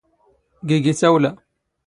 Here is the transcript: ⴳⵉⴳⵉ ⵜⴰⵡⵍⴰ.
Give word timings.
ⴳⵉⴳⵉ 0.67 0.91
ⵜⴰⵡⵍⴰ. 0.99 1.31